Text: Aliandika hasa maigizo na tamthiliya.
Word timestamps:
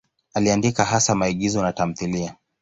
Aliandika 0.33 0.85
hasa 0.85 1.15
maigizo 1.15 1.63
na 1.63 1.73
tamthiliya. 1.73 2.35